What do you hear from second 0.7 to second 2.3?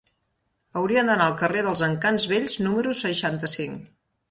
Hauria d'anar al carrer dels Encants